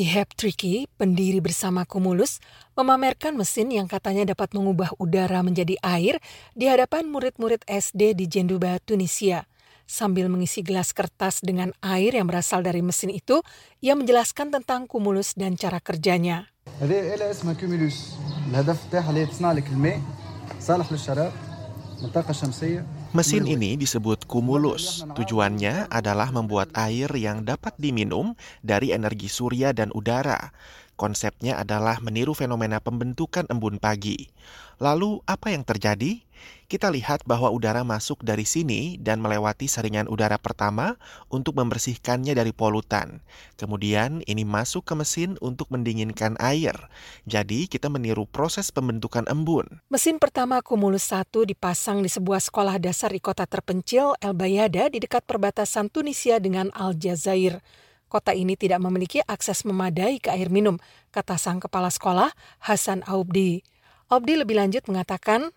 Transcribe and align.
Ihab 0.00 0.32
Tricky, 0.32 0.88
pendiri 0.96 1.44
bersama 1.44 1.84
Cumulus, 1.84 2.40
memamerkan 2.72 3.36
mesin 3.36 3.68
yang 3.68 3.84
katanya 3.84 4.32
dapat 4.32 4.56
mengubah 4.56 4.96
udara 4.96 5.44
menjadi 5.44 5.76
air 5.84 6.16
di 6.56 6.72
hadapan 6.72 7.04
murid-murid 7.04 7.60
SD 7.68 8.16
di 8.16 8.24
Jenduba, 8.24 8.80
Tunisia. 8.80 9.44
Sambil 9.84 10.32
mengisi 10.32 10.64
gelas 10.64 10.96
kertas 10.96 11.44
dengan 11.44 11.76
air 11.84 12.16
yang 12.16 12.24
berasal 12.24 12.64
dari 12.64 12.80
mesin 12.80 13.12
itu, 13.12 13.44
ia 13.84 13.92
menjelaskan 13.92 14.48
tentang 14.48 14.88
Cumulus 14.88 15.36
dan 15.36 15.60
cara 15.60 15.84
kerjanya. 15.84 16.48
Mesin 23.10 23.42
ini 23.42 23.74
disebut 23.74 24.30
kumulus. 24.30 25.02
Tujuannya 25.18 25.90
adalah 25.90 26.30
membuat 26.30 26.70
air 26.78 27.10
yang 27.18 27.42
dapat 27.42 27.74
diminum 27.74 28.38
dari 28.62 28.94
energi 28.94 29.26
surya 29.26 29.74
dan 29.74 29.90
udara. 29.90 30.54
Konsepnya 31.00 31.56
adalah 31.56 31.96
meniru 32.04 32.36
fenomena 32.36 32.76
pembentukan 32.76 33.48
embun 33.48 33.80
pagi. 33.80 34.28
Lalu, 34.76 35.24
apa 35.24 35.48
yang 35.48 35.64
terjadi? 35.64 36.20
Kita 36.68 36.92
lihat 36.92 37.24
bahwa 37.24 37.48
udara 37.48 37.80
masuk 37.88 38.20
dari 38.20 38.44
sini 38.44 39.00
dan 39.00 39.16
melewati 39.24 39.64
saringan 39.64 40.12
udara 40.12 40.36
pertama 40.36 41.00
untuk 41.32 41.56
membersihkannya 41.56 42.36
dari 42.36 42.52
polutan. 42.52 43.24
Kemudian, 43.56 44.20
ini 44.28 44.44
masuk 44.44 44.84
ke 44.84 44.92
mesin 44.92 45.40
untuk 45.40 45.72
mendinginkan 45.72 46.36
air. 46.36 46.76
Jadi, 47.24 47.64
kita 47.64 47.88
meniru 47.88 48.28
proses 48.28 48.68
pembentukan 48.68 49.24
embun. 49.24 49.80
Mesin 49.88 50.20
pertama 50.20 50.60
Cumulus 50.60 51.08
1 51.08 51.48
dipasang 51.48 52.04
di 52.04 52.12
sebuah 52.12 52.44
sekolah 52.44 52.76
dasar 52.76 53.16
di 53.16 53.24
kota 53.24 53.48
terpencil 53.48 54.20
El 54.20 54.36
Bayada 54.36 54.92
di 54.92 55.00
dekat 55.00 55.24
perbatasan 55.24 55.88
Tunisia 55.88 56.36
dengan 56.36 56.68
Aljazair. 56.76 57.64
Kota 58.10 58.34
ini 58.34 58.58
tidak 58.58 58.82
memiliki 58.82 59.22
akses 59.22 59.62
memadai 59.62 60.18
ke 60.18 60.34
air 60.34 60.50
minum, 60.50 60.74
kata 61.14 61.38
sang 61.38 61.62
kepala 61.62 61.94
sekolah 61.94 62.34
Hasan 62.58 63.06
Aubdi. 63.06 63.62
Aubdi 64.10 64.34
lebih 64.34 64.58
lanjut 64.58 64.82
mengatakan, 64.90 65.54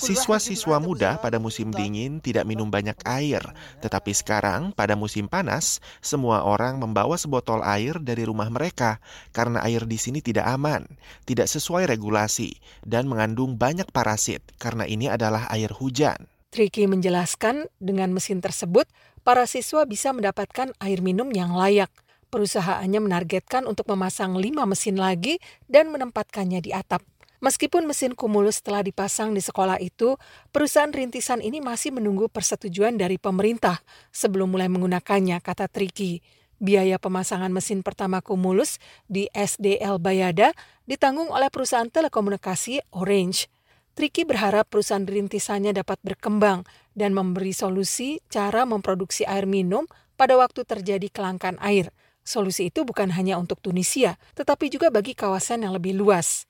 Siswa-siswa 0.00 0.80
muda 0.80 1.20
pada 1.20 1.36
musim 1.36 1.68
dingin 1.68 2.24
tidak 2.24 2.48
minum 2.48 2.72
banyak 2.72 2.96
air, 3.04 3.44
tetapi 3.84 4.16
sekarang 4.16 4.72
pada 4.72 4.96
musim 4.96 5.28
panas, 5.28 5.84
semua 6.00 6.48
orang 6.48 6.80
membawa 6.80 7.20
sebotol 7.20 7.60
air 7.68 8.00
dari 8.00 8.24
rumah 8.24 8.48
mereka 8.48 8.96
karena 9.36 9.60
air 9.60 9.84
di 9.84 10.00
sini 10.00 10.24
tidak 10.24 10.48
aman, 10.48 10.88
tidak 11.28 11.52
sesuai 11.52 11.84
regulasi, 11.84 12.56
dan 12.80 13.04
mengandung 13.04 13.60
banyak 13.60 13.92
parasit 13.92 14.40
karena 14.56 14.88
ini 14.88 15.12
adalah 15.12 15.44
air 15.52 15.68
hujan. 15.76 16.16
Tricky 16.56 16.88
menjelaskan 16.88 17.68
dengan 17.76 18.16
mesin 18.16 18.40
tersebut, 18.40 18.88
para 19.20 19.44
siswa 19.44 19.84
bisa 19.84 20.16
mendapatkan 20.16 20.72
air 20.80 21.04
minum 21.04 21.28
yang 21.28 21.52
layak. 21.52 21.92
Perusahaannya 22.32 22.96
menargetkan 23.04 23.68
untuk 23.68 23.84
memasang 23.92 24.40
lima 24.40 24.64
mesin 24.64 24.96
lagi 24.96 25.36
dan 25.68 25.92
menempatkannya 25.92 26.64
di 26.64 26.72
atap. 26.72 27.04
Meskipun 27.44 27.84
mesin 27.84 28.16
kumulus 28.16 28.64
telah 28.64 28.80
dipasang 28.80 29.36
di 29.36 29.44
sekolah 29.44 29.76
itu, 29.84 30.16
perusahaan 30.48 30.88
rintisan 30.88 31.44
ini 31.44 31.60
masih 31.60 31.92
menunggu 31.92 32.32
persetujuan 32.32 32.96
dari 32.96 33.20
pemerintah 33.20 33.84
sebelum 34.08 34.56
mulai 34.56 34.72
menggunakannya, 34.72 35.36
kata 35.44 35.68
Tricky. 35.68 36.24
Biaya 36.56 36.96
pemasangan 36.96 37.52
mesin 37.52 37.84
pertama 37.84 38.24
kumulus 38.24 38.80
di 39.04 39.28
SDL 39.36 40.00
Bayada 40.00 40.56
ditanggung 40.88 41.28
oleh 41.28 41.52
perusahaan 41.52 41.92
telekomunikasi 41.92 42.80
Orange. 42.96 43.52
Triki 43.96 44.28
berharap 44.28 44.68
perusahaan 44.68 45.08
rintisannya 45.08 45.72
dapat 45.72 45.96
berkembang 46.04 46.68
dan 46.92 47.16
memberi 47.16 47.56
solusi 47.56 48.20
cara 48.28 48.68
memproduksi 48.68 49.24
air 49.24 49.48
minum 49.48 49.88
pada 50.20 50.36
waktu 50.36 50.68
terjadi 50.68 51.08
kelangkaan 51.08 51.56
air. 51.64 51.88
Solusi 52.20 52.68
itu 52.68 52.84
bukan 52.84 53.08
hanya 53.16 53.40
untuk 53.40 53.56
Tunisia, 53.64 54.20
tetapi 54.36 54.68
juga 54.68 54.92
bagi 54.92 55.16
kawasan 55.16 55.64
yang 55.64 55.72
lebih 55.72 55.96
luas. 55.96 56.44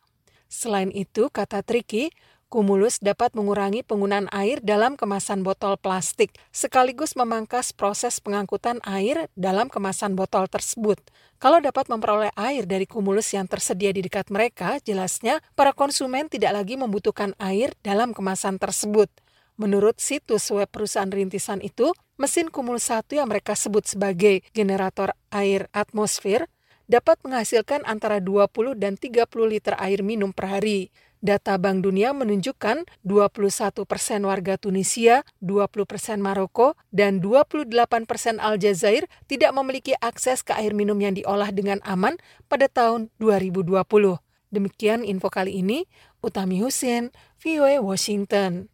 Selain 0.51 0.91
itu, 0.91 1.31
kata 1.31 1.63
Triki, 1.63 2.11
Kumulus 2.47 3.03
dapat 3.03 3.35
mengurangi 3.35 3.83
penggunaan 3.83 4.31
air 4.31 4.63
dalam 4.63 4.95
kemasan 4.95 5.43
botol 5.43 5.75
plastik, 5.75 6.31
sekaligus 6.55 7.19
memangkas 7.19 7.75
proses 7.75 8.23
pengangkutan 8.23 8.79
air 8.87 9.27
dalam 9.35 9.67
kemasan 9.67 10.15
botol 10.15 10.47
tersebut. 10.47 10.95
Kalau 11.43 11.59
dapat 11.59 11.91
memperoleh 11.91 12.31
air 12.39 12.63
dari 12.63 12.87
kumulus 12.87 13.35
yang 13.35 13.51
tersedia 13.51 13.91
di 13.91 14.07
dekat 14.07 14.31
mereka, 14.31 14.79
jelasnya 14.79 15.43
para 15.59 15.75
konsumen 15.75 16.31
tidak 16.31 16.55
lagi 16.55 16.79
membutuhkan 16.79 17.35
air 17.43 17.75
dalam 17.83 18.15
kemasan 18.15 18.63
tersebut. 18.63 19.11
Menurut 19.59 19.99
situs 19.99 20.47
web 20.55 20.71
perusahaan 20.71 21.11
rintisan 21.11 21.59
itu, 21.67 21.91
mesin 22.15 22.47
kumulus 22.55 22.95
satu 22.95 23.19
yang 23.19 23.27
mereka 23.27 23.59
sebut 23.59 23.91
sebagai 23.91 24.47
generator 24.55 25.11
air 25.35 25.67
atmosfer 25.75 26.47
dapat 26.87 27.19
menghasilkan 27.27 27.83
antara 27.91 28.23
20 28.23 28.79
dan 28.79 28.95
30 28.95 29.27
liter 29.51 29.75
air 29.83 30.07
minum 30.07 30.31
per 30.31 30.47
hari. 30.47 30.95
Data 31.27 31.59
Bank 31.59 31.83
Dunia 31.83 32.15
menunjukkan 32.15 32.87
21 33.03 33.83
persen 33.83 34.23
warga 34.23 34.55
Tunisia, 34.55 35.27
20 35.43 35.83
persen 35.83 36.23
Maroko, 36.23 36.79
dan 36.95 37.19
28 37.19 37.67
persen 38.07 38.39
Aljazair 38.39 39.11
tidak 39.27 39.51
memiliki 39.59 39.99
akses 39.99 40.47
ke 40.47 40.55
air 40.55 40.71
minum 40.71 40.95
yang 41.03 41.19
diolah 41.19 41.51
dengan 41.51 41.83
aman 41.83 42.15
pada 42.47 42.71
tahun 42.71 43.11
2020. 43.19 43.83
Demikian 44.55 45.05
info 45.05 45.29
kali 45.29 45.61
ini, 45.61 45.91
Utami 46.23 46.63
Husin, 46.63 47.13
VOA 47.43 47.83
Washington. 47.83 48.65